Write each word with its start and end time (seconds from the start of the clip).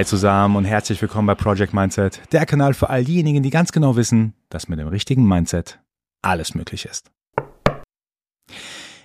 Hi 0.00 0.06
zusammen 0.06 0.56
und 0.56 0.64
herzlich 0.64 1.02
willkommen 1.02 1.26
bei 1.26 1.34
Project 1.34 1.74
Mindset, 1.74 2.22
der 2.32 2.46
Kanal 2.46 2.72
für 2.72 2.88
all 2.88 3.04
diejenigen, 3.04 3.42
die 3.42 3.50
ganz 3.50 3.70
genau 3.70 3.96
wissen, 3.96 4.32
dass 4.48 4.66
mit 4.66 4.78
dem 4.78 4.88
richtigen 4.88 5.28
Mindset 5.28 5.78
alles 6.22 6.54
möglich 6.54 6.86
ist. 6.86 7.10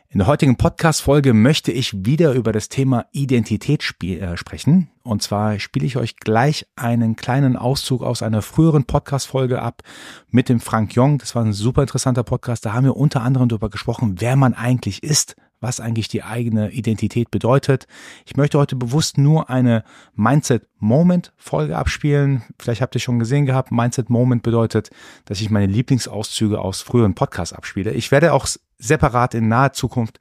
In 0.07 0.19
der 0.19 0.27
heutigen 0.27 0.55
Podcast-Folge 0.55 1.33
möchte 1.33 1.73
ich 1.73 2.05
wieder 2.05 2.31
über 2.31 2.53
das 2.53 2.69
Thema 2.69 3.07
Identität 3.11 3.83
äh, 4.03 4.37
sprechen. 4.37 4.89
Und 5.03 5.21
zwar 5.21 5.59
spiele 5.59 5.85
ich 5.85 5.97
euch 5.97 6.15
gleich 6.15 6.65
einen 6.77 7.17
kleinen 7.17 7.57
Auszug 7.57 8.01
aus 8.01 8.23
einer 8.23 8.41
früheren 8.41 8.85
Podcast-Folge 8.85 9.61
ab 9.61 9.81
mit 10.29 10.47
dem 10.47 10.61
Frank 10.61 10.95
Jong. 10.95 11.17
Das 11.17 11.35
war 11.35 11.43
ein 11.43 11.51
super 11.51 11.81
interessanter 11.81 12.23
Podcast. 12.23 12.65
Da 12.65 12.71
haben 12.71 12.85
wir 12.85 12.95
unter 12.95 13.21
anderem 13.21 13.49
darüber 13.49 13.69
gesprochen, 13.69 14.21
wer 14.21 14.37
man 14.37 14.53
eigentlich 14.53 15.03
ist, 15.03 15.35
was 15.65 15.79
eigentlich 15.79 16.07
die 16.07 16.21
eigene 16.21 16.69
Identität 16.69 17.31
bedeutet. 17.31 17.87
Ich 18.23 18.37
möchte 18.37 18.59
heute 18.59 18.75
bewusst 18.75 19.17
nur 19.17 19.49
eine 19.49 19.83
Mindset 20.13 20.67
Moment 20.77 21.33
Folge 21.37 21.75
abspielen. 21.75 22.43
Vielleicht 22.59 22.81
habt 22.81 22.93
ihr 22.93 23.01
schon 23.01 23.17
gesehen 23.17 23.47
gehabt, 23.47 23.71
Mindset 23.71 24.11
Moment 24.11 24.43
bedeutet, 24.43 24.91
dass 25.25 25.41
ich 25.41 25.49
meine 25.49 25.65
Lieblingsauszüge 25.65 26.59
aus 26.59 26.81
früheren 26.81 27.15
Podcasts 27.15 27.51
abspiele. 27.51 27.93
Ich 27.93 28.11
werde 28.11 28.33
auch 28.33 28.47
separat 28.77 29.33
in 29.33 29.47
naher 29.47 29.73
Zukunft 29.73 30.19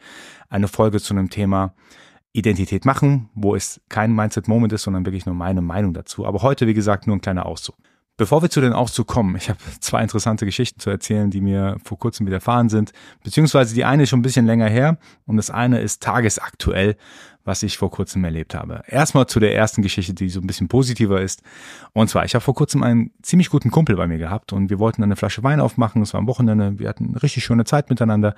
eine 0.48 0.67
Folge 0.67 0.98
zu 0.98 1.12
einem 1.12 1.29
Thema 1.29 1.75
Identität 2.33 2.87
machen, 2.87 3.29
wo 3.34 3.55
es 3.55 3.83
kein 3.91 4.15
Mindset 4.15 4.48
Moment 4.48 4.73
ist, 4.73 4.84
sondern 4.84 5.05
wirklich 5.05 5.27
nur 5.27 5.34
meine 5.34 5.61
Meinung 5.61 5.92
dazu. 5.92 6.25
Aber 6.25 6.41
heute, 6.41 6.67
wie 6.67 6.75
gesagt, 6.75 7.06
nur 7.06 7.17
ein 7.17 7.20
kleiner 7.20 7.45
Auszug. 7.45 7.77
Bevor 8.16 8.42
wir 8.42 8.50
zu 8.50 8.60
den 8.60 8.73
Auszug 8.73 9.09
kommen, 9.09 9.34
ich 9.34 9.48
habe 9.48 9.58
zwei 9.80 10.00
interessante 10.00 10.47
Geschichten 10.47 10.78
zu 10.78 10.89
erzählen, 10.89 11.30
die 11.30 11.41
mir 11.41 11.78
vor 11.83 11.98
kurzem 11.98 12.28
widerfahren 12.28 12.69
sind, 12.69 12.92
beziehungsweise 13.25 13.75
die 13.75 13.84
eine 13.84 14.05
ist 14.05 14.11
schon 14.11 14.20
ein 14.20 14.22
bisschen 14.22 14.47
länger 14.47 14.69
her 14.69 14.98
und 15.27 15.36
das 15.36 15.50
eine 15.50 15.80
ist 15.80 16.00
tagesaktuell, 16.00 16.94
was 17.42 17.64
ich 17.64 17.77
vor 17.77 17.91
kurzem 17.91 18.22
erlebt 18.22 18.55
habe. 18.55 18.83
Erstmal 18.86 19.27
zu 19.27 19.41
der 19.41 19.56
ersten 19.56 19.83
Geschichte, 19.83 20.14
die 20.14 20.28
so 20.28 20.41
ein 20.41 20.47
bisschen 20.47 20.69
positiver 20.69 21.20
ist. 21.20 21.42
Und 21.92 22.08
zwar, 22.08 22.24
ich 22.24 22.36
habe 22.36 22.44
vor 22.44 22.55
kurzem 22.55 22.84
einen 22.84 23.11
ziemlich 23.20 23.50
guten 23.50 23.72
Kumpel 23.72 23.97
bei 23.97 24.06
mir 24.06 24.19
gehabt 24.19 24.52
und 24.52 24.70
wir 24.70 24.78
wollten 24.78 25.02
eine 25.02 25.17
Flasche 25.17 25.42
Wein 25.42 25.58
aufmachen. 25.58 26.00
Es 26.00 26.14
war 26.14 26.20
am 26.20 26.28
Wochenende, 26.28 26.78
wir 26.78 26.89
hatten 26.89 27.08
eine 27.08 27.22
richtig 27.22 27.44
schöne 27.44 27.64
Zeit 27.64 27.91
miteinander. 27.91 28.36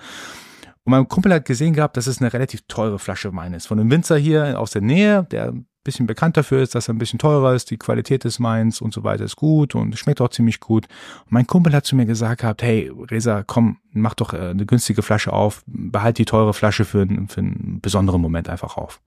Und 0.87 0.93
mein 0.93 1.09
Kumpel 1.09 1.35
hat 1.35 1.45
gesehen 1.45 1.75
gehabt, 1.75 1.97
dass 1.97 2.07
es 2.07 2.21
eine 2.21 2.33
relativ 2.33 2.63
teure 2.69 2.99
Flasche 2.99 3.35
Wein 3.35 3.53
ist. 3.53 3.67
Von 3.67 3.79
einem 3.79 3.91
Winzer 3.91 4.17
hier 4.17 4.59
aus 4.59 4.71
der 4.71 4.83
Nähe, 4.83 5.25
der 5.25 5.53
bisschen 5.87 6.07
bekannt 6.07 6.37
dafür 6.37 6.63
ist, 6.63 6.75
dass 6.75 6.89
er 6.89 6.95
ein 6.95 6.99
bisschen 6.99 7.19
teurer 7.19 7.55
ist, 7.55 7.71
die 7.71 7.79
Qualität 7.79 8.25
des 8.25 8.41
Weins 8.43 8.81
und 8.81 8.93
so 8.93 9.05
weiter 9.05 9.25
ist 9.25 9.37
gut 9.37 9.75
und 9.75 9.97
schmeckt 9.99 10.21
auch 10.21 10.29
ziemlich 10.29 10.61
gut. 10.61 10.87
Und 11.25 11.33
mein 11.33 11.47
Kumpel 11.47 11.73
hat 11.73 11.87
zu 11.87 11.97
mir 11.97 12.07
gesagt 12.07 12.41
gehabt, 12.43 12.63
hey 12.63 12.93
Reza, 13.11 13.45
komm, 13.45 13.79
mach 13.93 14.15
doch 14.15 14.35
äh, 14.35 14.51
eine 14.51 14.67
günstige 14.67 15.03
Flasche 15.03 15.33
auf, 15.33 15.63
behalt 15.67 16.19
die 16.19 16.25
teure 16.25 16.53
Flasche 16.53 16.85
für, 16.85 17.07
für 17.29 17.41
einen 17.41 17.79
besonderen 17.81 18.21
Moment 18.21 18.49
einfach 18.49 18.77
auf. 18.77 19.01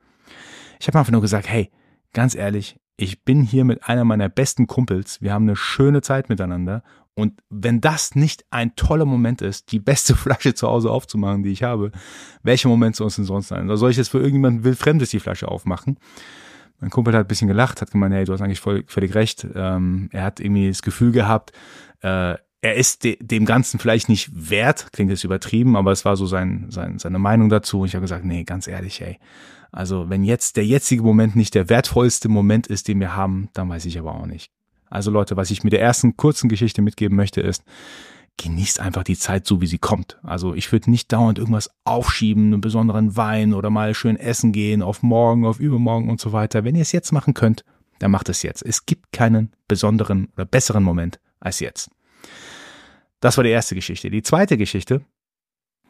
Ich 0.79 0.87
habe 0.87 0.97
einfach 0.97 1.11
nur 1.11 1.21
gesagt, 1.21 1.49
hey, 1.49 1.69
ganz 2.13 2.33
ehrlich, 2.33 2.79
ich 2.95 3.23
bin 3.23 3.43
hier 3.43 3.65
mit 3.65 3.87
einer 3.87 4.03
meiner 4.05 4.29
besten 4.29 4.67
Kumpels, 4.67 5.21
wir 5.21 5.33
haben 5.33 5.43
eine 5.43 5.55
schöne 5.55 6.01
Zeit 6.01 6.29
miteinander 6.29 6.83
und 7.15 7.33
wenn 7.49 7.81
das 7.81 8.15
nicht 8.15 8.45
ein 8.49 8.75
toller 8.75 9.05
Moment 9.05 9.41
ist, 9.41 9.71
die 9.71 9.79
beste 9.79 10.15
Flasche 10.15 10.53
zu 10.53 10.67
Hause 10.67 10.91
aufzumachen, 10.91 11.43
die 11.43 11.51
ich 11.51 11.63
habe, 11.63 11.91
welcher 12.43 12.69
Moment 12.69 12.95
soll 12.95 13.07
es 13.07 13.15
denn 13.15 13.25
sonst 13.25 13.49
sein? 13.49 13.75
Soll 13.75 13.91
ich 13.91 13.97
jetzt 13.97 14.09
für 14.09 14.19
irgendjemanden 14.19 14.63
wildfremdes 14.63 15.09
die 15.09 15.19
Flasche 15.19 15.47
aufmachen? 15.47 15.99
Mein 16.79 16.91
Kumpel 16.91 17.13
hat 17.13 17.25
ein 17.25 17.27
bisschen 17.27 17.49
gelacht, 17.49 17.81
hat 17.81 17.91
gemeint, 17.91 18.13
hey, 18.13 18.23
du 18.23 18.31
hast 18.31 18.41
eigentlich 18.41 18.61
voll, 18.61 18.83
völlig 18.87 19.13
recht. 19.13 19.45
Ähm, 19.53 20.09
er 20.13 20.23
hat 20.23 20.39
irgendwie 20.39 20.69
das 20.69 20.81
Gefühl 20.81 21.11
gehabt, 21.11 21.51
äh, 22.01 22.35
er 22.61 22.75
ist 22.75 23.03
de 23.03 23.17
dem 23.21 23.45
Ganzen 23.45 23.79
vielleicht 23.79 24.09
nicht 24.09 24.49
wert, 24.49 24.87
klingt 24.91 25.09
jetzt 25.09 25.23
übertrieben, 25.23 25.77
aber 25.77 25.91
es 25.91 26.03
war 26.03 26.17
so 26.17 26.25
sein, 26.25 26.67
sein, 26.69 26.99
seine 26.99 27.19
Meinung 27.19 27.49
dazu. 27.49 27.81
Und 27.81 27.87
ich 27.87 27.95
habe 27.95 28.03
gesagt, 28.03 28.25
nee, 28.25 28.43
ganz 28.43 28.67
ehrlich, 28.67 29.01
ey. 29.01 29.17
Also 29.71 30.09
wenn 30.09 30.23
jetzt 30.23 30.57
der 30.57 30.65
jetzige 30.65 31.03
Moment 31.03 31.35
nicht 31.35 31.53
der 31.55 31.69
wertvollste 31.69 32.27
Moment 32.27 32.67
ist, 32.67 32.87
den 32.87 32.99
wir 32.99 33.15
haben, 33.15 33.49
dann 33.53 33.69
weiß 33.69 33.85
ich 33.85 33.99
aber 33.99 34.15
auch 34.15 34.25
nicht. 34.25 34.51
Also 34.89 35.11
Leute, 35.11 35.37
was 35.37 35.51
ich 35.51 35.63
mit 35.63 35.73
der 35.73 35.81
ersten 35.81 36.17
kurzen 36.17 36.49
Geschichte 36.49 36.81
mitgeben 36.81 37.15
möchte, 37.15 37.41
ist, 37.41 37.63
genießt 38.37 38.79
einfach 38.79 39.03
die 39.03 39.17
Zeit 39.17 39.45
so, 39.45 39.61
wie 39.61 39.67
sie 39.67 39.77
kommt. 39.77 40.17
Also 40.23 40.55
ich 40.55 40.71
würde 40.71 40.89
nicht 40.89 41.11
dauernd 41.11 41.37
irgendwas 41.37 41.69
aufschieben, 41.83 42.53
einen 42.53 42.61
besonderen 42.61 43.17
Wein 43.17 43.53
oder 43.53 43.69
mal 43.69 43.93
schön 43.93 44.15
essen 44.15 44.51
gehen, 44.51 44.81
auf 44.81 45.03
morgen, 45.03 45.45
auf 45.45 45.59
übermorgen 45.59 46.09
und 46.09 46.21
so 46.21 46.31
weiter. 46.31 46.63
Wenn 46.63 46.75
ihr 46.75 46.81
es 46.81 46.93
jetzt 46.93 47.11
machen 47.11 47.33
könnt, 47.33 47.65
dann 47.99 48.11
macht 48.11 48.29
es 48.29 48.41
jetzt. 48.41 48.63
Es 48.65 48.85
gibt 48.85 49.11
keinen 49.11 49.51
besonderen 49.67 50.29
oder 50.35 50.45
besseren 50.45 50.83
Moment 50.83 51.19
als 51.39 51.59
jetzt. 51.59 51.89
Das 53.19 53.35
war 53.35 53.43
die 53.43 53.49
erste 53.49 53.75
Geschichte. 53.75 54.09
Die 54.09 54.23
zweite 54.23 54.57
Geschichte, 54.57 55.01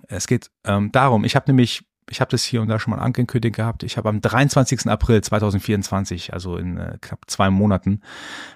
es 0.07 0.25
geht 0.25 0.49
ähm, 0.63 0.91
darum, 0.91 1.23
ich 1.23 1.35
habe 1.35 1.51
nämlich, 1.51 1.83
ich 2.09 2.21
habe 2.21 2.31
das 2.31 2.43
hier 2.43 2.61
und 2.61 2.67
da 2.67 2.79
schon 2.79 2.91
mal 2.91 2.99
angekündigt 2.99 3.55
gehabt, 3.55 3.83
ich 3.83 3.97
habe 3.97 4.09
am 4.09 4.21
23. 4.21 4.87
April 4.87 5.21
2024, 5.21 6.33
also 6.33 6.57
in 6.57 6.77
äh, 6.77 6.97
knapp 7.01 7.21
zwei 7.27 7.49
Monaten, 7.49 8.01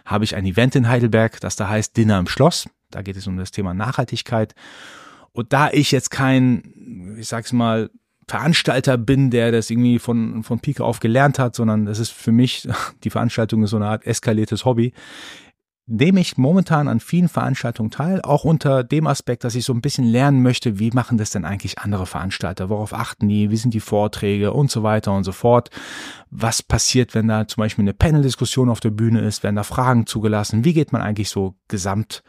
habe 0.06 0.24
ich 0.24 0.36
ein 0.36 0.46
Event 0.46 0.76
in 0.76 0.88
Heidelberg, 0.88 1.40
das 1.40 1.56
da 1.56 1.70
heißt 1.70 1.96
Dinner 1.96 2.20
im 2.20 2.28
Schloss. 2.28 2.70
Da 2.92 3.02
geht 3.02 3.18
es 3.18 3.28
um 3.28 3.38
das 3.38 3.52
Thema 3.52 3.74
Nachhaltigkeit. 3.74 4.54
Und 5.32 5.52
da 5.52 5.72
ich 5.72 5.92
jetzt 5.92 6.12
kein, 6.12 7.16
ich 7.18 7.28
sag's 7.28 7.54
mal, 7.54 7.90
Veranstalter 8.28 8.98
bin, 8.98 9.32
der 9.32 9.52
das 9.52 9.70
irgendwie 9.70 10.00
von, 10.00 10.44
von 10.44 10.60
Pike 10.60 10.84
auf 10.84 11.00
gelernt 11.00 11.40
hat, 11.40 11.56
sondern 11.56 11.86
das 11.86 12.00
ist 12.00 12.12
für 12.12 12.32
mich, 12.32 12.68
die 13.04 13.10
Veranstaltung 13.10 13.64
ist 13.64 13.72
so 13.72 13.78
eine 13.78 13.88
Art 13.88 14.06
eskaliertes 14.06 14.66
Hobby, 14.66 14.94
nehme 15.86 16.22
ich 16.22 16.38
momentan 16.38 16.88
an 16.88 17.00
vielen 17.00 17.28
Veranstaltungen 17.28 17.92
teil, 17.92 18.22
auch 18.22 18.46
unter 18.46 18.84
dem 18.84 19.06
Aspekt, 19.06 19.44
dass 19.44 19.56
ich 19.56 19.66
so 19.66 19.74
ein 19.74 19.82
bisschen 19.82 20.06
lernen 20.06 20.42
möchte, 20.42 20.80
wie 20.80 20.92
machen 20.92 21.18
das 21.18 21.32
denn 21.32 21.44
eigentlich 21.44 21.80
andere 21.80 22.06
Veranstalter, 22.06 22.70
worauf 22.70 22.94
achten 22.94 23.28
die, 23.28 23.50
wie 23.50 23.58
sind 23.58 23.74
die 23.74 23.82
Vorträge 23.82 24.54
und 24.54 24.72
so 24.72 24.84
weiter 24.84 25.14
und 25.14 25.26
so 25.26 25.34
fort. 25.34 25.70
Was 26.30 26.64
passiert, 26.64 27.14
wenn 27.14 27.28
da 27.28 27.48
zum 27.48 27.62
Beispiel 27.62 27.84
eine 27.84 27.94
Panel-Diskussion 27.94 28.70
auf 28.70 28.80
der 28.80 28.92
Bühne 28.92 29.22
ist, 29.22 29.44
werden 29.44 29.58
da 29.58 29.64
Fragen 29.64 30.06
zugelassen, 30.06 30.64
wie 30.64 30.74
geht 30.74 30.94
man 30.94 31.02
eigentlich 31.02 31.30
so 31.30 31.56
gesamt 31.68 32.24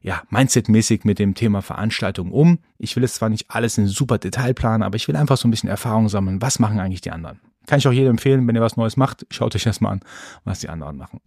ja, 0.00 0.22
Mindset-mäßig 0.30 1.00
mit 1.04 1.18
dem 1.18 1.34
Thema 1.34 1.60
Veranstaltung 1.60 2.30
um. 2.30 2.60
Ich 2.78 2.96
will 2.96 3.04
es 3.04 3.14
zwar 3.14 3.28
nicht 3.28 3.50
alles 3.50 3.78
in 3.78 3.88
super 3.88 4.18
Detail 4.18 4.54
planen, 4.54 4.82
aber 4.82 4.96
ich 4.96 5.08
will 5.08 5.16
einfach 5.16 5.36
so 5.36 5.48
ein 5.48 5.50
bisschen 5.50 5.68
Erfahrung 5.68 6.08
sammeln. 6.08 6.40
Was 6.40 6.58
machen 6.58 6.78
eigentlich 6.78 7.00
die 7.00 7.10
anderen? 7.10 7.40
Kann 7.68 7.78
ich 7.78 7.86
auch 7.86 7.92
jedem 7.92 8.12
empfehlen, 8.12 8.48
wenn 8.48 8.56
ihr 8.56 8.62
was 8.62 8.76
Neues 8.76 8.96
macht, 8.96 9.26
schaut 9.30 9.54
euch 9.54 9.64
das 9.64 9.80
mal 9.80 9.90
an, 9.90 10.00
was 10.44 10.60
die 10.60 10.68
anderen 10.68 10.96
machen. 10.96 11.20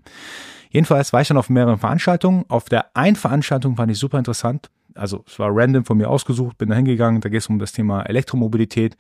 Jedenfalls 0.72 1.14
war 1.14 1.22
ich 1.22 1.28
dann 1.28 1.38
auf 1.38 1.50
mehreren 1.50 1.78
Veranstaltungen. 1.78 2.46
Auf 2.48 2.66
der 2.66 2.96
einen 2.96 3.16
Veranstaltung 3.16 3.76
fand 3.76 3.92
ich 3.92 4.00
super 4.00 4.18
interessant. 4.18 4.70
Also 4.96 5.24
es 5.28 5.38
war 5.38 5.50
random 5.52 5.86
von 5.86 5.98
mir 5.98 6.10
ausgesucht, 6.10 6.58
bin 6.58 6.70
da 6.70 6.76
hingegangen, 6.76 7.22
da 7.22 7.30
geht 7.30 7.42
es 7.42 7.48
um 7.48 7.60
das 7.60 7.72
Thema 7.72 8.02
Elektromobilität. 8.04 8.98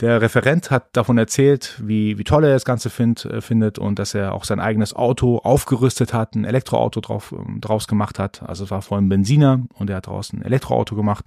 Der 0.00 0.22
Referent 0.22 0.70
hat 0.70 0.96
davon 0.96 1.18
erzählt, 1.18 1.82
wie, 1.84 2.16
wie 2.18 2.24
toll 2.24 2.44
er 2.44 2.52
das 2.52 2.64
Ganze 2.64 2.88
find, 2.88 3.24
äh, 3.24 3.40
findet 3.40 3.80
und 3.80 3.98
dass 3.98 4.14
er 4.14 4.32
auch 4.32 4.44
sein 4.44 4.60
eigenes 4.60 4.94
Auto 4.94 5.38
aufgerüstet 5.38 6.14
hat, 6.14 6.36
ein 6.36 6.44
Elektroauto 6.44 7.00
drauf, 7.00 7.34
ähm, 7.36 7.60
draus 7.60 7.88
gemacht 7.88 8.20
hat. 8.20 8.42
Also 8.44 8.64
es 8.64 8.70
war 8.70 8.80
vorhin 8.82 9.06
ein 9.06 9.08
Benziner 9.08 9.60
und 9.74 9.90
er 9.90 9.96
hat 9.96 10.06
daraus 10.06 10.32
ein 10.32 10.42
Elektroauto 10.42 10.94
gemacht. 10.94 11.24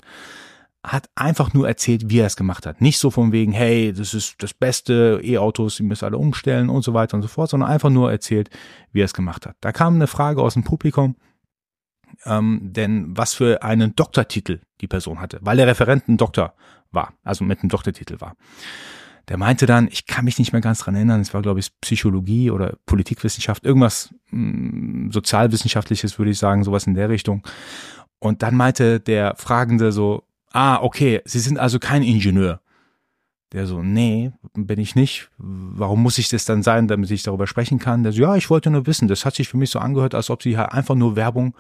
Hat 0.84 1.10
einfach 1.14 1.54
nur 1.54 1.68
erzählt, 1.68 2.10
wie 2.10 2.20
er 2.20 2.26
es 2.26 2.36
gemacht 2.36 2.66
hat. 2.66 2.82
Nicht 2.82 2.98
so 2.98 3.12
von 3.12 3.32
wegen, 3.32 3.52
hey, 3.52 3.94
das 3.94 4.14
ist 4.14 4.42
das 4.42 4.54
Beste, 4.54 5.22
E-Autos, 5.24 5.76
die 5.76 5.84
müssen 5.84 6.06
alle 6.06 6.18
umstellen 6.18 6.70
und 6.70 6.82
so 6.84 6.94
weiter 6.94 7.16
und 7.16 7.22
so 7.22 7.28
fort, 7.28 7.52
sondern 7.52 7.70
einfach 7.70 7.92
nur 7.92 8.12
erzählt, 8.12 8.50
wie 8.92 9.02
er 9.02 9.06
es 9.06 9.14
gemacht 9.14 9.46
hat. 9.46 9.56
Da 9.62 9.72
kam 9.72 9.96
eine 9.96 10.08
Frage 10.08 10.42
aus 10.42 10.56
dem 10.56 10.64
Publikum, 10.64 11.16
ähm, 12.26 12.60
denn 12.64 13.16
was 13.16 13.34
für 13.34 13.64
einen 13.64 13.96
Doktortitel 13.96 14.60
die 14.82 14.88
Person 14.88 15.20
hatte, 15.20 15.40
weil 15.42 15.58
der 15.58 15.68
Referent 15.68 16.08
ein 16.08 16.18
Doktor 16.18 16.54
war, 16.92 17.14
also 17.24 17.44
mit 17.44 17.60
einem 17.60 17.70
Doktortitel 17.70 18.20
war. 18.20 18.36
Der 19.28 19.38
meinte 19.38 19.66
dann, 19.66 19.88
ich 19.88 20.08
kann 20.08 20.26
mich 20.26 20.40
nicht 20.40 20.52
mehr 20.52 20.62
ganz 20.62 20.80
dran 20.80 20.96
erinnern, 20.96 21.22
es 21.22 21.34
war 21.34 21.42
glaube 21.42 21.60
ich 21.60 21.70
Psychologie 21.82 22.52
oder 22.52 22.76
Politikwissenschaft, 22.86 23.64
irgendwas 23.66 24.14
mh, 24.32 25.08
mm, 25.08 25.12
sozialwissenschaftliches 25.12 26.18
würde 26.18 26.32
ich 26.32 26.40
sagen, 26.40 26.64
sowas 26.64 26.88
in 26.88 26.96
der 26.96 27.10
Richtung. 27.10 27.44
Und 28.20 28.44
dann 28.44 28.56
meinte 28.56 29.00
der 29.00 29.36
Fragende 29.38 29.92
so, 29.92 30.24
ah, 30.54 30.82
okay, 30.82 31.22
Sie 31.26 31.40
sind 31.40 31.60
also 31.60 31.80
kein 31.80 32.04
Ingenieur. 32.04 32.62
Der 33.54 33.68
so, 33.68 33.84
nee, 33.84 34.32
bin 34.54 34.80
ich 34.80 34.96
nicht. 34.96 35.30
Warum 35.38 36.02
muss 36.02 36.18
ich 36.18 36.30
das 36.30 36.46
dann 36.46 36.64
sein, 36.64 36.88
damit 36.88 37.12
ich 37.12 37.24
darüber 37.24 37.48
sprechen 37.48 37.80
kann? 37.80 38.04
Der 38.04 38.14
so, 38.14 38.22
ja, 38.22 38.36
ich 38.38 38.50
wollte 38.50 38.70
nur 38.70 38.88
wissen. 38.88 39.10
Das 39.10 39.26
hat 39.26 39.36
sich 39.36 39.50
für 39.50 39.58
mich 39.58 39.70
so 39.72 39.80
angehört, 39.80 40.16
als 40.16 40.30
ob 40.30 40.42
sie 40.42 40.58
halt 40.58 40.72
einfach 40.72 40.96
nur 40.96 41.18
Werbung 41.18 41.54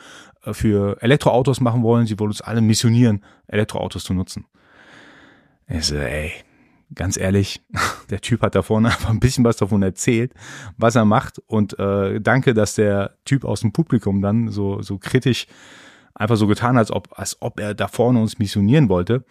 äh, 0.44 0.54
für 0.54 1.02
Elektroautos 1.02 1.60
machen 1.60 1.84
wollen. 1.84 2.08
Sie 2.08 2.18
wollen 2.18 2.32
uns 2.32 2.42
alle 2.42 2.62
missionieren, 2.62 3.26
Elektroautos 3.48 4.06
zu 4.06 4.14
nutzen. 4.14 4.46
Ich 5.68 5.86
so, 5.86 5.96
ey, 5.96 6.32
ganz 6.96 7.18
ehrlich, 7.18 7.62
der 8.10 8.22
Typ 8.22 8.42
hat 8.42 8.56
da 8.56 8.62
vorne 8.62 8.88
einfach 8.92 9.10
ein 9.10 9.20
bisschen 9.20 9.44
was 9.44 9.58
davon 9.58 9.84
erzählt, 9.84 10.34
was 10.78 10.96
er 10.96 11.04
macht. 11.04 11.40
Und 11.46 11.78
äh, 11.78 12.22
danke, 12.22 12.54
dass 12.54 12.76
der 12.76 13.18
Typ 13.26 13.44
aus 13.44 13.62
dem 13.62 13.74
Publikum 13.74 14.22
dann 14.22 14.50
so, 14.50 14.82
so 14.82 14.98
kritisch 14.98 15.46
einfach 16.22 16.38
so 16.38 16.48
getan 16.48 16.78
als 16.78 16.92
ob, 16.92 17.10
als 17.18 17.38
ob 17.42 17.60
er 17.60 17.74
da 17.74 17.88
vorne 17.88 18.22
uns 18.22 18.40
missionieren 18.40 18.90
wollte. 18.90 19.24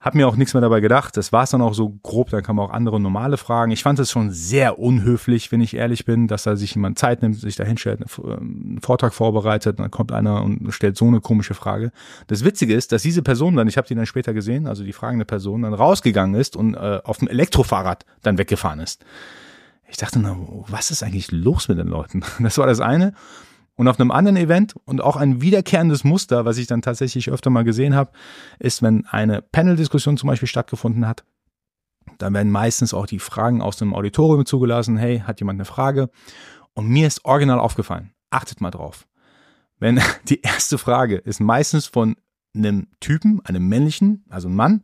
Hab 0.00 0.14
mir 0.14 0.28
auch 0.28 0.36
nichts 0.36 0.52
mehr 0.52 0.60
dabei 0.60 0.80
gedacht. 0.80 1.16
Das 1.16 1.32
war 1.32 1.44
es 1.44 1.50
dann 1.50 1.62
auch 1.62 1.72
so 1.72 1.98
grob. 2.02 2.28
Dann 2.28 2.42
kann 2.42 2.56
man 2.56 2.66
auch 2.66 2.72
andere 2.72 3.00
normale 3.00 3.38
Fragen. 3.38 3.72
Ich 3.72 3.82
fand 3.82 3.98
es 3.98 4.10
schon 4.10 4.30
sehr 4.30 4.78
unhöflich, 4.78 5.50
wenn 5.50 5.62
ich 5.62 5.74
ehrlich 5.74 6.04
bin, 6.04 6.28
dass 6.28 6.42
da 6.42 6.56
sich 6.56 6.74
jemand 6.74 6.98
Zeit 6.98 7.22
nimmt, 7.22 7.36
sich 7.36 7.56
da 7.56 7.64
hinstellt, 7.64 8.04
einen 8.22 8.80
Vortrag 8.82 9.14
vorbereitet, 9.14 9.78
dann 9.78 9.90
kommt 9.90 10.12
einer 10.12 10.42
und 10.42 10.70
stellt 10.74 10.98
so 10.98 11.06
eine 11.06 11.22
komische 11.22 11.54
Frage. 11.54 11.90
Das 12.26 12.44
Witzige 12.44 12.74
ist, 12.74 12.92
dass 12.92 13.00
diese 13.00 13.22
Person 13.22 13.56
dann, 13.56 13.66
ich 13.66 13.78
habe 13.78 13.88
die 13.88 13.94
dann 13.94 14.04
später 14.04 14.34
gesehen, 14.34 14.66
also 14.66 14.84
die 14.84 14.92
fragende 14.92 15.24
Person, 15.24 15.62
dann 15.62 15.72
rausgegangen 15.72 16.38
ist 16.38 16.54
und 16.54 16.74
äh, 16.74 17.00
auf 17.02 17.18
dem 17.18 17.28
Elektrofahrrad 17.28 18.04
dann 18.22 18.36
weggefahren 18.36 18.80
ist. 18.80 19.02
Ich 19.88 19.96
dachte, 19.96 20.18
na, 20.18 20.36
was 20.68 20.90
ist 20.90 21.02
eigentlich 21.02 21.32
los 21.32 21.68
mit 21.68 21.78
den 21.78 21.88
Leuten? 21.88 22.24
Das 22.40 22.58
war 22.58 22.66
das 22.66 22.80
eine. 22.80 23.14
Und 23.76 23.88
auf 23.88 23.98
einem 23.98 24.10
anderen 24.10 24.36
Event 24.36 24.74
und 24.84 25.00
auch 25.00 25.16
ein 25.16 25.40
wiederkehrendes 25.40 26.04
Muster, 26.04 26.44
was 26.44 26.58
ich 26.58 26.66
dann 26.66 26.82
tatsächlich 26.82 27.30
öfter 27.30 27.50
mal 27.50 27.64
gesehen 27.64 27.94
habe, 27.94 28.12
ist, 28.58 28.82
wenn 28.82 29.04
eine 29.06 29.42
Panel-Diskussion 29.42 30.16
zum 30.16 30.28
Beispiel 30.28 30.48
stattgefunden 30.48 31.08
hat, 31.08 31.24
dann 32.18 32.34
werden 32.34 32.52
meistens 32.52 32.94
auch 32.94 33.06
die 33.06 33.18
Fragen 33.18 33.62
aus 33.62 33.76
dem 33.76 33.94
Auditorium 33.94 34.46
zugelassen. 34.46 34.96
Hey, 34.96 35.20
hat 35.20 35.40
jemand 35.40 35.56
eine 35.56 35.64
Frage? 35.64 36.10
Und 36.74 36.88
mir 36.88 37.06
ist 37.06 37.24
original 37.24 37.58
aufgefallen. 37.58 38.12
Achtet 38.30 38.60
mal 38.60 38.70
drauf. 38.70 39.06
Wenn 39.78 40.00
die 40.28 40.42
erste 40.42 40.78
Frage 40.78 41.16
ist 41.16 41.40
meistens 41.40 41.86
von 41.86 42.16
einem 42.54 42.86
Typen, 43.00 43.40
einem 43.44 43.68
männlichen, 43.68 44.24
also 44.28 44.48
ein 44.48 44.54
Mann, 44.54 44.82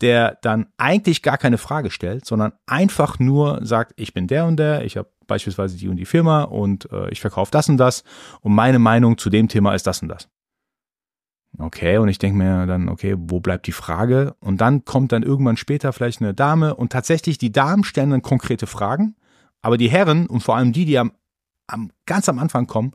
der 0.00 0.38
dann 0.42 0.66
eigentlich 0.76 1.22
gar 1.22 1.38
keine 1.38 1.58
Frage 1.58 1.90
stellt, 1.90 2.24
sondern 2.24 2.52
einfach 2.66 3.18
nur 3.18 3.64
sagt, 3.64 3.92
ich 3.96 4.14
bin 4.14 4.26
der 4.26 4.46
und 4.46 4.56
der, 4.56 4.84
ich 4.84 4.96
habe 4.96 5.10
beispielsweise 5.26 5.76
die 5.76 5.88
und 5.88 5.96
die 5.96 6.04
Firma 6.04 6.42
und 6.42 6.90
äh, 6.92 7.10
ich 7.10 7.20
verkaufe 7.20 7.50
das 7.50 7.68
und 7.68 7.76
das 7.76 8.04
und 8.40 8.54
meine 8.54 8.78
Meinung 8.78 9.18
zu 9.18 9.30
dem 9.30 9.48
Thema 9.48 9.74
ist 9.74 9.86
das 9.86 10.02
und 10.02 10.08
das. 10.08 10.28
Okay, 11.58 11.96
und 11.96 12.08
ich 12.08 12.18
denke 12.18 12.36
mir 12.36 12.66
dann, 12.66 12.88
okay, 12.88 13.16
wo 13.16 13.40
bleibt 13.40 13.66
die 13.66 13.72
Frage? 13.72 14.34
Und 14.40 14.60
dann 14.60 14.84
kommt 14.84 15.12
dann 15.12 15.22
irgendwann 15.22 15.56
später 15.56 15.92
vielleicht 15.92 16.20
eine 16.20 16.34
Dame 16.34 16.74
und 16.74 16.92
tatsächlich 16.92 17.38
die 17.38 17.52
Damen 17.52 17.82
stellen 17.82 18.10
dann 18.10 18.22
konkrete 18.22 18.66
Fragen, 18.66 19.16
aber 19.62 19.78
die 19.78 19.88
Herren 19.88 20.26
und 20.26 20.42
vor 20.42 20.56
allem 20.56 20.72
die, 20.72 20.84
die 20.84 20.98
am, 20.98 21.12
am 21.66 21.90
ganz 22.04 22.28
am 22.28 22.38
Anfang 22.38 22.66
kommen, 22.66 22.92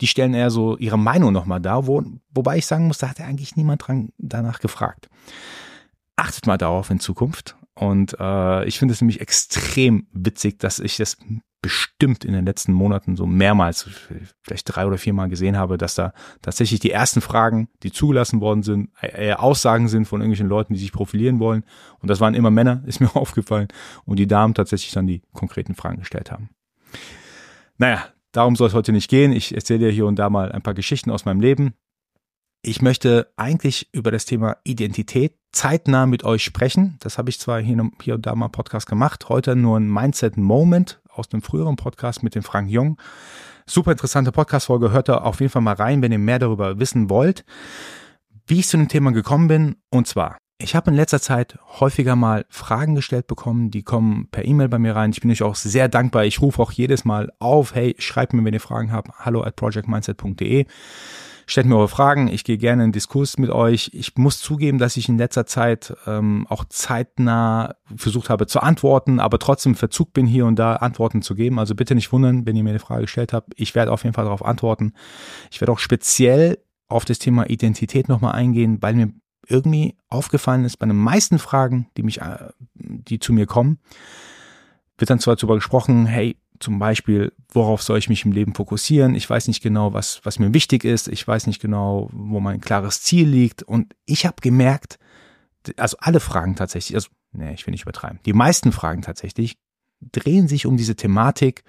die 0.00 0.06
stellen 0.06 0.34
eher 0.34 0.50
so 0.50 0.76
ihre 0.76 0.98
Meinung 0.98 1.32
nochmal 1.32 1.60
da, 1.60 1.86
wo, 1.86 2.02
wobei 2.30 2.58
ich 2.58 2.66
sagen 2.66 2.86
muss, 2.86 2.98
da 2.98 3.08
hat 3.08 3.18
ja 3.18 3.26
eigentlich 3.26 3.56
niemand 3.56 3.86
dran, 3.86 4.10
danach 4.18 4.60
gefragt. 4.60 5.08
Achtet 6.16 6.46
mal 6.46 6.58
darauf 6.58 6.90
in 6.90 7.00
Zukunft. 7.00 7.56
Und 7.74 8.16
äh, 8.20 8.64
ich 8.66 8.78
finde 8.78 8.92
es 8.94 9.00
nämlich 9.00 9.20
extrem 9.20 10.06
witzig, 10.12 10.58
dass 10.58 10.78
ich 10.78 10.96
das 10.96 11.16
bestimmt 11.64 12.26
in 12.26 12.34
den 12.34 12.44
letzten 12.44 12.74
Monaten 12.74 13.16
so 13.16 13.24
mehrmals, 13.24 13.88
vielleicht 14.42 14.66
drei 14.66 14.86
oder 14.86 14.98
viermal 14.98 15.30
gesehen 15.30 15.56
habe, 15.56 15.78
dass 15.78 15.94
da 15.94 16.12
tatsächlich 16.42 16.78
die 16.78 16.90
ersten 16.90 17.22
Fragen, 17.22 17.68
die 17.82 17.90
zugelassen 17.90 18.42
worden 18.42 18.62
sind, 18.62 18.90
eher 19.00 19.42
Aussagen 19.42 19.88
sind 19.88 20.06
von 20.06 20.20
irgendwelchen 20.20 20.48
Leuten, 20.48 20.74
die 20.74 20.80
sich 20.80 20.92
profilieren 20.92 21.40
wollen. 21.40 21.64
Und 22.00 22.10
das 22.10 22.20
waren 22.20 22.34
immer 22.34 22.50
Männer, 22.50 22.82
ist 22.86 23.00
mir 23.00 23.16
aufgefallen. 23.16 23.68
Und 24.04 24.18
die 24.18 24.26
Damen 24.26 24.52
tatsächlich 24.52 24.92
dann 24.92 25.06
die 25.06 25.22
konkreten 25.32 25.74
Fragen 25.74 26.00
gestellt 26.00 26.30
haben. 26.30 26.50
Naja, 27.78 28.04
darum 28.32 28.56
soll 28.56 28.68
es 28.68 28.74
heute 28.74 28.92
nicht 28.92 29.08
gehen. 29.08 29.32
Ich 29.32 29.54
erzähle 29.54 29.86
dir 29.86 29.90
hier 29.90 30.04
und 30.04 30.18
da 30.18 30.28
mal 30.28 30.52
ein 30.52 30.62
paar 30.62 30.74
Geschichten 30.74 31.10
aus 31.10 31.24
meinem 31.24 31.40
Leben. 31.40 31.72
Ich 32.66 32.80
möchte 32.80 33.30
eigentlich 33.36 33.90
über 33.92 34.10
das 34.10 34.24
Thema 34.24 34.56
Identität 34.64 35.34
zeitnah 35.52 36.06
mit 36.06 36.24
euch 36.24 36.42
sprechen. 36.42 36.96
Das 37.00 37.18
habe 37.18 37.28
ich 37.28 37.38
zwar 37.38 37.60
hier, 37.60 37.78
und 37.78 38.26
da 38.26 38.34
mal 38.34 38.48
Podcast 38.48 38.86
gemacht, 38.86 39.28
heute 39.28 39.54
nur 39.54 39.78
ein 39.78 39.86
Mindset 39.86 40.38
Moment 40.38 41.02
aus 41.10 41.28
dem 41.28 41.42
früheren 41.42 41.76
Podcast 41.76 42.22
mit 42.22 42.34
dem 42.34 42.42
Frank 42.42 42.70
Jung. 42.70 42.98
Super 43.66 43.92
interessante 43.92 44.32
Podcast-Folge, 44.32 44.92
hört 44.92 45.10
da 45.10 45.18
auf 45.18 45.40
jeden 45.40 45.52
Fall 45.52 45.60
mal 45.60 45.74
rein, 45.74 46.00
wenn 46.00 46.10
ihr 46.10 46.18
mehr 46.18 46.38
darüber 46.38 46.80
wissen 46.80 47.10
wollt. 47.10 47.44
Wie 48.46 48.60
ich 48.60 48.66
zu 48.68 48.78
dem 48.78 48.88
Thema 48.88 49.12
gekommen 49.12 49.48
bin, 49.48 49.76
und 49.90 50.08
zwar, 50.08 50.38
ich 50.56 50.74
habe 50.74 50.90
in 50.90 50.96
letzter 50.96 51.20
Zeit 51.20 51.58
häufiger 51.80 52.16
mal 52.16 52.46
Fragen 52.48 52.94
gestellt 52.94 53.26
bekommen, 53.26 53.70
die 53.72 53.82
kommen 53.82 54.28
per 54.30 54.46
E-Mail 54.46 54.70
bei 54.70 54.78
mir 54.78 54.96
rein. 54.96 55.10
Ich 55.10 55.20
bin 55.20 55.30
euch 55.30 55.42
auch 55.42 55.56
sehr 55.56 55.90
dankbar. 55.90 56.24
Ich 56.24 56.40
rufe 56.40 56.62
auch 56.62 56.72
jedes 56.72 57.04
Mal 57.04 57.30
auf, 57.40 57.74
hey, 57.74 57.94
schreibt 57.98 58.32
mir, 58.32 58.42
wenn 58.42 58.54
ihr 58.54 58.60
Fragen 58.60 58.90
habt, 58.90 59.10
hallo 59.18 59.42
at 59.42 59.56
projectmindset.de. 59.56 60.64
Stellt 61.46 61.66
mir 61.66 61.76
eure 61.76 61.88
Fragen, 61.88 62.28
ich 62.28 62.44
gehe 62.44 62.58
gerne 62.58 62.84
in 62.84 62.92
Diskurs 62.92 63.36
mit 63.38 63.50
euch. 63.50 63.90
Ich 63.92 64.16
muss 64.16 64.38
zugeben, 64.38 64.78
dass 64.78 64.96
ich 64.96 65.08
in 65.08 65.18
letzter 65.18 65.46
Zeit 65.46 65.94
ähm, 66.06 66.46
auch 66.48 66.64
zeitnah 66.64 67.74
versucht 67.94 68.30
habe 68.30 68.46
zu 68.46 68.60
antworten, 68.60 69.20
aber 69.20 69.38
trotzdem 69.38 69.74
Verzug 69.74 70.12
bin 70.12 70.26
hier 70.26 70.46
und 70.46 70.58
da 70.58 70.76
Antworten 70.76 71.22
zu 71.22 71.34
geben. 71.34 71.58
Also 71.58 71.74
bitte 71.74 71.94
nicht 71.94 72.12
wundern, 72.12 72.46
wenn 72.46 72.56
ihr 72.56 72.62
mir 72.62 72.70
eine 72.70 72.78
Frage 72.78 73.02
gestellt 73.02 73.32
habt. 73.32 73.52
Ich 73.56 73.74
werde 73.74 73.92
auf 73.92 74.04
jeden 74.04 74.14
Fall 74.14 74.24
darauf 74.24 74.44
antworten. 74.44 74.94
Ich 75.50 75.60
werde 75.60 75.72
auch 75.72 75.78
speziell 75.78 76.58
auf 76.88 77.04
das 77.04 77.18
Thema 77.18 77.48
Identität 77.48 78.08
nochmal 78.08 78.32
eingehen, 78.32 78.78
weil 78.80 78.94
mir 78.94 79.12
irgendwie 79.46 79.96
aufgefallen 80.08 80.64
ist, 80.64 80.78
bei 80.78 80.86
den 80.86 80.96
meisten 80.96 81.38
Fragen, 81.38 81.88
die 81.96 82.02
mich, 82.02 82.20
äh, 82.20 82.48
die 82.74 83.18
zu 83.18 83.32
mir 83.32 83.46
kommen, 83.46 83.78
wird 84.98 85.10
dann 85.10 85.18
zwar 85.18 85.36
darüber 85.36 85.56
gesprochen, 85.56 86.06
hey, 86.06 86.36
zum 86.64 86.78
Beispiel, 86.78 87.30
worauf 87.52 87.82
soll 87.82 87.98
ich 87.98 88.08
mich 88.08 88.24
im 88.24 88.32
Leben 88.32 88.54
fokussieren? 88.54 89.14
Ich 89.14 89.28
weiß 89.28 89.48
nicht 89.48 89.62
genau, 89.62 89.92
was, 89.92 90.20
was 90.24 90.38
mir 90.38 90.54
wichtig 90.54 90.82
ist. 90.82 91.08
Ich 91.08 91.28
weiß 91.28 91.46
nicht 91.46 91.60
genau, 91.60 92.08
wo 92.10 92.40
mein 92.40 92.62
klares 92.62 93.02
Ziel 93.02 93.28
liegt. 93.28 93.62
Und 93.62 93.94
ich 94.06 94.24
habe 94.24 94.36
gemerkt, 94.40 94.98
also 95.76 95.98
alle 96.00 96.20
Fragen 96.20 96.56
tatsächlich, 96.56 96.96
also, 96.96 97.08
nee, 97.32 97.52
ich 97.52 97.66
will 97.66 97.72
nicht 97.72 97.82
übertreiben. 97.82 98.18
Die 98.24 98.32
meisten 98.32 98.72
Fragen 98.72 99.02
tatsächlich 99.02 99.58
drehen 100.00 100.48
sich 100.48 100.64
um 100.64 100.78
diese 100.78 100.96
Thematik. 100.96 101.64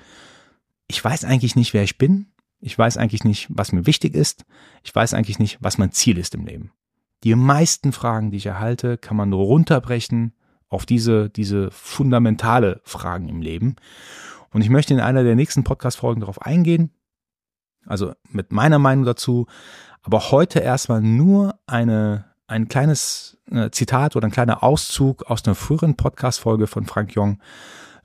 Ich 0.87 1.03
weiß 1.03 1.25
eigentlich 1.25 1.57
nicht, 1.57 1.73
wer 1.73 1.83
ich 1.83 1.97
bin. 1.97 2.27
Ich 2.61 2.77
weiß 2.77 2.95
eigentlich 2.95 3.25
nicht, 3.25 3.47
was 3.49 3.73
mir 3.73 3.85
wichtig 3.85 4.15
ist. 4.15 4.45
Ich 4.81 4.95
weiß 4.95 5.13
eigentlich 5.13 5.39
nicht, 5.39 5.57
was 5.59 5.77
mein 5.77 5.91
Ziel 5.91 6.17
ist 6.17 6.35
im 6.35 6.45
Leben. 6.45 6.71
Die 7.25 7.35
meisten 7.35 7.91
Fragen, 7.91 8.31
die 8.31 8.37
ich 8.37 8.45
erhalte, 8.45 8.97
kann 8.97 9.17
man 9.17 9.33
runterbrechen 9.33 10.31
auf 10.69 10.85
diese, 10.85 11.29
diese 11.29 11.69
fundamentale 11.71 12.81
Fragen 12.83 13.27
im 13.27 13.41
Leben. 13.41 13.75
Und 14.55 14.61
ich 14.61 14.69
möchte 14.69 14.93
in 14.93 15.01
einer 15.01 15.25
der 15.25 15.35
nächsten 15.35 15.65
Podcast-Folgen 15.65 16.21
darauf 16.21 16.41
eingehen, 16.41 16.89
also 17.85 18.13
mit 18.29 18.53
meiner 18.53 18.79
Meinung 18.79 19.03
dazu, 19.03 19.47
aber 20.01 20.31
heute 20.31 20.59
erstmal 20.59 21.01
nur 21.01 21.59
eine, 21.67 22.33
ein 22.47 22.69
kleines 22.69 23.37
äh, 23.51 23.69
Zitat 23.71 24.15
oder 24.15 24.29
ein 24.29 24.31
kleiner 24.31 24.63
Auszug 24.63 25.23
aus 25.23 25.43
einer 25.43 25.55
früheren 25.55 25.97
Podcast-Folge 25.97 26.67
von 26.67 26.85
Frank 26.85 27.13
Jong. 27.15 27.41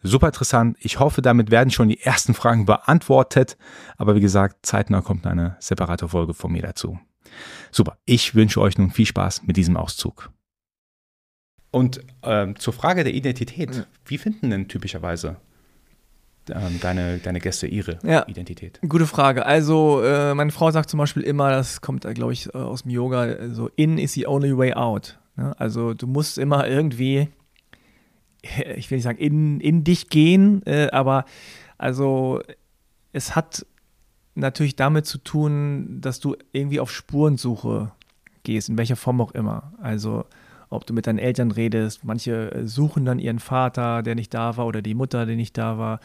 Super 0.03 0.27
interessant. 0.27 0.77
Ich 0.81 0.99
hoffe, 0.99 1.23
damit 1.23 1.53
werden 1.53 1.71
schon 1.71 1.89
die 1.89 2.01
ersten 2.01 2.35
Fragen 2.35 2.67
beantwortet. 2.67 3.57
Aber 3.97 4.17
wie 4.17 4.21
gesagt, 4.21 4.67
zeitnah 4.67 5.03
kommt 5.03 5.29
eine 5.29 5.57
separate 5.61 6.09
Folge 6.09 6.35
von 6.35 6.51
mir 6.51 6.63
dazu. 6.63 6.99
Super. 7.71 7.99
Ich 8.07 8.35
wünsche 8.35 8.61
euch 8.61 8.77
nun 8.77 8.91
viel 8.91 9.07
Spaß 9.07 9.45
mit 9.45 9.57
diesem 9.57 9.77
Auszug. 9.77 10.33
Und 11.71 12.01
ähm, 12.25 12.57
zur 12.57 12.73
Frage 12.73 13.05
der 13.05 13.15
Identität. 13.15 13.87
Wie 14.05 14.19
finden 14.19 14.51
denn 14.51 14.67
typischerweise 14.67 15.37
deine, 16.47 17.19
deine 17.19 17.41
Gäste 17.41 17.67
ihre 17.67 17.99
ja, 18.03 18.27
Identität? 18.27 18.81
Gute 18.89 19.07
Frage. 19.07 19.47
Also, 19.47 20.03
äh, 20.03 20.35
meine 20.35 20.51
Frau 20.51 20.71
sagt 20.71 20.91
zum 20.91 20.99
Beispiel 20.99 21.23
immer, 21.23 21.51
das 21.51 21.81
kommt, 21.81 22.05
äh, 22.05 22.15
glaube 22.15 22.33
ich, 22.33 22.47
äh, 22.55 22.59
aus 22.59 22.83
dem 22.83 22.91
Yoga, 22.91 23.51
so 23.53 23.71
in 23.77 23.99
is 23.99 24.15
the 24.15 24.27
only 24.27 24.57
way 24.57 24.73
out. 24.75 25.19
Ne? 25.37 25.55
Also, 25.59 25.95
du 25.95 26.07
musst 26.07 26.39
immer 26.39 26.67
irgendwie, 26.67 27.29
ich 28.77 28.91
will 28.91 28.97
nicht 28.97 29.05
sagen, 29.05 29.19
in, 29.19 29.61
in 29.61 29.85
dich 29.85 30.09
gehen, 30.09 30.63
äh, 30.67 30.89
aber 30.93 31.25
also, 31.79 32.41
es 33.13 33.35
hat 33.35 33.67
natürlich 34.35 34.77
damit 34.77 35.07
zu 35.07 35.19
tun, 35.19 36.01
dass 36.01 36.21
du 36.21 36.37
irgendwie 36.53 36.81
auf 36.81 36.91
Spurensuche 36.93 37.93
gehst, 38.43 38.69
in 38.69 38.79
welcher 38.79 38.97
Form 38.97 39.21
auch 39.21 39.33
immer. 39.33 39.73
Also, 39.81 40.25
ob 40.71 40.87
du 40.87 40.95
mit 40.95 41.07
deinen 41.07 41.19
Eltern 41.19 41.51
redest. 41.51 42.05
Manche 42.05 42.63
suchen 42.65 43.05
dann 43.05 43.19
ihren 43.19 43.41
Vater, 43.41 44.03
der 44.03 44.15
nicht 44.15 44.33
da 44.33 44.57
war, 44.57 44.67
oder 44.67 44.83
die 44.83 44.95
Mutter, 44.95 45.27
die 45.27 45.37
nicht 45.37 45.59
da 45.59 45.79
war. 45.79 46.01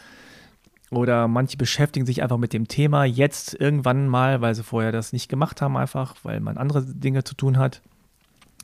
Oder 0.90 1.26
manche 1.26 1.56
beschäftigen 1.56 2.06
sich 2.06 2.22
einfach 2.22 2.36
mit 2.36 2.52
dem 2.52 2.68
Thema 2.68 3.04
jetzt 3.04 3.54
irgendwann 3.58 4.08
mal, 4.08 4.40
weil 4.40 4.54
sie 4.54 4.62
vorher 4.62 4.92
das 4.92 5.12
nicht 5.12 5.28
gemacht 5.28 5.62
haben, 5.62 5.76
einfach, 5.76 6.16
weil 6.22 6.40
man 6.40 6.58
andere 6.58 6.82
Dinge 6.82 7.24
zu 7.24 7.34
tun 7.34 7.58
hat. 7.58 7.80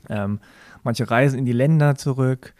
Ähm, 0.09 0.39
manche 0.83 1.09
reisen 1.09 1.39
in 1.39 1.45
die 1.45 1.53
Länder 1.53 1.95
zurück. 1.95 2.53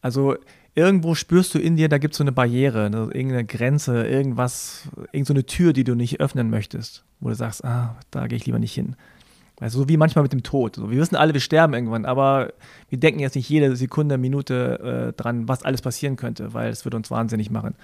Also 0.00 0.36
irgendwo 0.74 1.14
spürst 1.16 1.54
du 1.54 1.58
in 1.58 1.76
dir, 1.76 1.88
da 1.88 1.98
gibt 1.98 2.14
es 2.14 2.18
so 2.18 2.24
eine 2.24 2.32
Barriere, 2.32 2.84
also 2.84 3.10
irgendeine 3.12 3.44
Grenze, 3.44 4.06
irgendwas, 4.06 4.88
irgendeine 5.12 5.44
Tür, 5.44 5.72
die 5.72 5.84
du 5.84 5.96
nicht 5.96 6.20
öffnen 6.20 6.50
möchtest, 6.50 7.04
wo 7.18 7.28
du 7.28 7.34
sagst, 7.34 7.64
ah, 7.64 7.96
da 8.12 8.28
gehe 8.28 8.36
ich 8.36 8.46
lieber 8.46 8.60
nicht 8.60 8.74
hin. 8.74 8.94
Also 9.60 9.80
so 9.80 9.88
wie 9.88 9.96
manchmal 9.96 10.22
mit 10.22 10.32
dem 10.32 10.42
Tod. 10.42 10.76
So, 10.76 10.90
wir 10.90 10.98
wissen 10.98 11.16
alle, 11.16 11.32
wir 11.32 11.40
sterben 11.40 11.74
irgendwann, 11.74 12.04
aber 12.04 12.52
wir 12.88 12.98
denken 12.98 13.20
jetzt 13.20 13.34
nicht 13.34 13.48
jede 13.48 13.74
Sekunde, 13.74 14.16
Minute 14.16 15.08
äh, 15.08 15.20
dran, 15.20 15.48
was 15.48 15.64
alles 15.64 15.82
passieren 15.82 16.16
könnte, 16.16 16.54
weil 16.54 16.70
es 16.70 16.84
würde 16.84 16.96
uns 16.96 17.10
wahnsinnig 17.10 17.50
machen. 17.50 17.74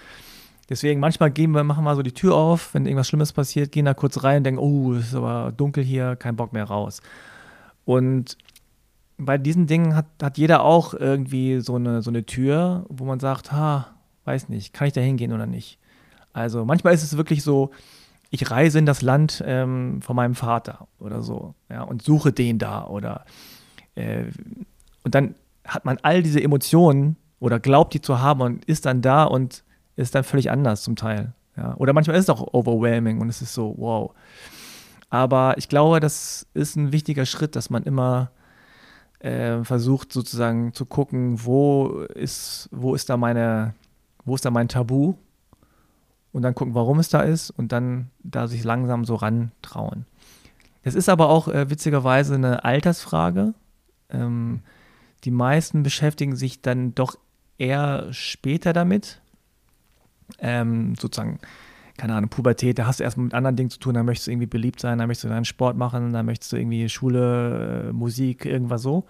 Deswegen 0.68 1.00
manchmal 1.00 1.30
gehen 1.30 1.50
wir, 1.50 1.64
machen 1.64 1.84
wir 1.84 1.94
so 1.94 2.02
die 2.02 2.12
Tür 2.12 2.34
auf, 2.34 2.72
wenn 2.74 2.86
irgendwas 2.86 3.08
Schlimmes 3.08 3.32
passiert, 3.32 3.72
gehen 3.72 3.84
da 3.84 3.92
kurz 3.92 4.22
rein 4.22 4.38
und 4.38 4.44
denken, 4.44 4.60
oh, 4.60 4.94
es 4.94 5.08
ist 5.08 5.14
aber 5.14 5.52
dunkel 5.54 5.84
hier, 5.84 6.16
kein 6.16 6.36
Bock 6.36 6.52
mehr 6.52 6.64
raus. 6.64 7.02
Und 7.84 8.38
bei 9.18 9.36
diesen 9.36 9.66
Dingen 9.66 9.94
hat, 9.94 10.06
hat 10.22 10.38
jeder 10.38 10.62
auch 10.62 10.94
irgendwie 10.94 11.60
so 11.60 11.74
eine, 11.74 12.02
so 12.02 12.10
eine 12.10 12.24
Tür, 12.24 12.86
wo 12.88 13.04
man 13.04 13.20
sagt, 13.20 13.52
ha, 13.52 13.88
weiß 14.24 14.48
nicht, 14.48 14.72
kann 14.72 14.86
ich 14.86 14.94
da 14.94 15.00
hingehen 15.00 15.32
oder 15.32 15.46
nicht? 15.46 15.78
Also 16.32 16.64
manchmal 16.64 16.94
ist 16.94 17.02
es 17.02 17.16
wirklich 17.16 17.42
so, 17.42 17.70
ich 18.34 18.50
reise 18.50 18.80
in 18.80 18.86
das 18.86 19.00
Land 19.00 19.42
ähm, 19.46 20.02
von 20.02 20.16
meinem 20.16 20.34
Vater 20.34 20.88
oder 20.98 21.22
so, 21.22 21.54
ja, 21.70 21.82
und 21.82 22.02
suche 22.02 22.32
den 22.32 22.58
da 22.58 22.84
oder 22.84 23.24
äh, 23.94 24.24
und 25.04 25.14
dann 25.14 25.36
hat 25.64 25.84
man 25.84 25.98
all 26.02 26.20
diese 26.22 26.42
Emotionen 26.42 27.16
oder 27.38 27.60
glaubt 27.60 27.94
die 27.94 28.00
zu 28.00 28.20
haben 28.20 28.40
und 28.40 28.64
ist 28.64 28.86
dann 28.86 29.02
da 29.02 29.22
und 29.22 29.62
ist 29.94 30.16
dann 30.16 30.24
völlig 30.24 30.50
anders 30.50 30.82
zum 30.82 30.96
Teil. 30.96 31.32
Ja. 31.56 31.76
Oder 31.76 31.92
manchmal 31.92 32.16
ist 32.16 32.24
es 32.24 32.30
auch 32.30 32.52
overwhelming 32.52 33.20
und 33.20 33.28
es 33.28 33.40
ist 33.40 33.54
so, 33.54 33.72
wow. 33.78 34.12
Aber 35.10 35.56
ich 35.56 35.68
glaube, 35.68 36.00
das 36.00 36.48
ist 36.54 36.74
ein 36.74 36.90
wichtiger 36.90 37.26
Schritt, 37.26 37.54
dass 37.54 37.70
man 37.70 37.84
immer 37.84 38.32
äh, 39.20 39.62
versucht, 39.62 40.12
sozusagen 40.12 40.74
zu 40.74 40.86
gucken, 40.86 41.44
wo 41.44 42.00
ist, 42.14 42.68
wo 42.72 42.96
ist 42.96 43.08
da 43.08 43.16
meine, 43.16 43.74
wo 44.24 44.34
ist 44.34 44.44
da 44.44 44.50
mein 44.50 44.66
Tabu 44.66 45.14
und 46.34 46.42
dann 46.42 46.54
gucken, 46.56 46.74
warum 46.74 46.98
es 46.98 47.08
da 47.08 47.20
ist 47.20 47.50
und 47.50 47.70
dann 47.70 48.10
da 48.24 48.48
sich 48.48 48.64
langsam 48.64 49.04
so 49.04 49.14
rantrauen. 49.14 50.04
Das 50.82 50.96
ist 50.96 51.08
aber 51.08 51.28
auch 51.28 51.46
äh, 51.46 51.70
witzigerweise 51.70 52.34
eine 52.34 52.64
Altersfrage. 52.64 53.54
Ähm, 54.10 54.60
die 55.22 55.30
meisten 55.30 55.84
beschäftigen 55.84 56.34
sich 56.34 56.60
dann 56.60 56.92
doch 56.92 57.16
eher 57.56 58.12
später 58.12 58.72
damit. 58.72 59.22
Ähm, 60.40 60.96
sozusagen, 60.96 61.38
keine 61.96 62.16
Ahnung, 62.16 62.30
Pubertät, 62.30 62.80
da 62.80 62.86
hast 62.86 62.98
du 62.98 63.04
erstmal 63.04 63.26
mit 63.26 63.34
anderen 63.34 63.54
Dingen 63.54 63.70
zu 63.70 63.78
tun, 63.78 63.94
da 63.94 64.02
möchtest 64.02 64.26
du 64.26 64.32
irgendwie 64.32 64.48
beliebt 64.48 64.80
sein, 64.80 64.98
da 64.98 65.06
möchtest 65.06 65.24
du 65.24 65.28
deinen 65.28 65.44
Sport 65.44 65.76
machen, 65.76 66.12
da 66.12 66.24
möchtest 66.24 66.52
du 66.52 66.56
irgendwie 66.56 66.88
Schule, 66.88 67.90
äh, 67.90 67.92
Musik, 67.92 68.44
irgendwas 68.44 68.82
so. 68.82 69.04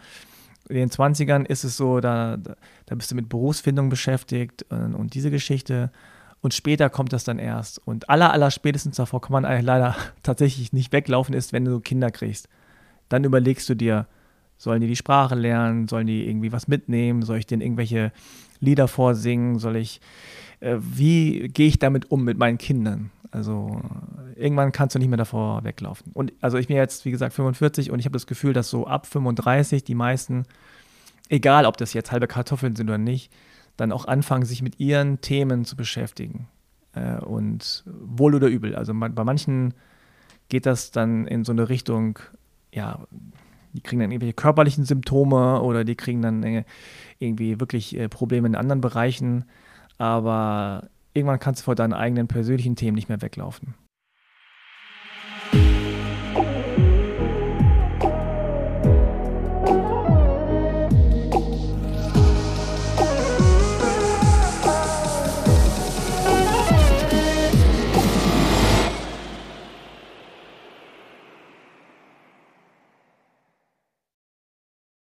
In 0.68 0.76
den 0.76 0.90
20ern 0.90 1.46
ist 1.46 1.64
es 1.64 1.78
so, 1.78 2.00
da, 2.00 2.36
da 2.36 2.94
bist 2.94 3.10
du 3.10 3.14
mit 3.14 3.30
Berufsfindung 3.30 3.88
beschäftigt 3.88 4.66
und, 4.68 4.94
und 4.94 5.14
diese 5.14 5.30
Geschichte. 5.30 5.90
Und 6.44 6.52
später 6.52 6.90
kommt 6.90 7.14
das 7.14 7.24
dann 7.24 7.38
erst. 7.38 7.80
Und 7.86 8.10
aller, 8.10 8.30
aller 8.30 8.50
spätestens 8.50 8.96
davor 8.96 9.22
kann 9.22 9.32
man 9.32 9.46
eigentlich 9.46 9.64
leider 9.64 9.96
tatsächlich 10.22 10.74
nicht 10.74 10.92
weglaufen, 10.92 11.34
ist, 11.34 11.54
wenn 11.54 11.64
du 11.64 11.80
Kinder 11.80 12.10
kriegst. 12.10 12.50
Dann 13.08 13.24
überlegst 13.24 13.66
du 13.68 13.74
dir, 13.74 14.06
Sollen 14.56 14.80
die 14.80 14.86
die 14.86 14.96
Sprache 14.96 15.34
lernen? 15.34 15.88
Sollen 15.88 16.06
die 16.06 16.28
irgendwie 16.28 16.52
was 16.52 16.68
mitnehmen? 16.68 17.22
Soll 17.22 17.38
ich 17.38 17.46
denen 17.46 17.62
irgendwelche 17.62 18.12
Lieder 18.60 18.88
vorsingen? 18.88 19.58
Soll 19.58 19.76
ich, 19.76 20.00
äh, 20.60 20.76
wie 20.78 21.48
gehe 21.48 21.68
ich 21.68 21.78
damit 21.78 22.10
um 22.10 22.24
mit 22.24 22.38
meinen 22.38 22.58
Kindern? 22.58 23.10
Also 23.30 23.80
irgendwann 24.36 24.72
kannst 24.72 24.94
du 24.94 25.00
nicht 25.00 25.08
mehr 25.08 25.18
davor 25.18 25.64
weglaufen. 25.64 26.12
Und 26.14 26.32
also 26.40 26.56
ich 26.56 26.68
bin 26.68 26.76
jetzt, 26.76 27.04
wie 27.04 27.10
gesagt, 27.10 27.34
45 27.34 27.90
und 27.90 27.98
ich 27.98 28.06
habe 28.06 28.14
das 28.14 28.26
Gefühl, 28.26 28.52
dass 28.52 28.70
so 28.70 28.86
ab 28.86 29.06
35 29.06 29.82
die 29.82 29.96
meisten, 29.96 30.44
egal 31.28 31.66
ob 31.66 31.76
das 31.76 31.92
jetzt 31.94 32.12
halbe 32.12 32.28
Kartoffeln 32.28 32.76
sind 32.76 32.88
oder 32.88 32.98
nicht, 32.98 33.32
dann 33.76 33.92
auch 33.92 34.06
anfangen, 34.06 34.44
sich 34.44 34.62
mit 34.62 34.80
ihren 34.80 35.20
Themen 35.20 35.64
zu 35.64 35.76
beschäftigen. 35.76 36.48
Äh, 36.94 37.18
und 37.18 37.84
wohl 37.86 38.34
oder 38.34 38.48
übel. 38.48 38.74
Also 38.74 38.94
bei 38.94 39.24
manchen 39.24 39.74
geht 40.48 40.66
das 40.66 40.90
dann 40.90 41.26
in 41.26 41.44
so 41.44 41.52
eine 41.52 41.68
Richtung, 41.68 42.18
ja, 42.72 43.00
die 43.72 43.80
kriegen 43.80 44.00
dann 44.00 44.12
irgendwelche 44.12 44.34
körperlichen 44.34 44.84
Symptome 44.84 45.60
oder 45.62 45.84
die 45.84 45.96
kriegen 45.96 46.22
dann 46.22 46.42
äh, 46.42 46.64
irgendwie 47.18 47.60
wirklich 47.60 47.96
äh, 47.96 48.08
Probleme 48.08 48.46
in 48.46 48.54
anderen 48.54 48.80
Bereichen. 48.80 49.44
Aber 49.98 50.88
irgendwann 51.12 51.40
kannst 51.40 51.62
du 51.62 51.64
vor 51.64 51.74
deinen 51.74 51.92
eigenen 51.92 52.28
persönlichen 52.28 52.76
Themen 52.76 52.94
nicht 52.94 53.08
mehr 53.08 53.22
weglaufen. 53.22 53.74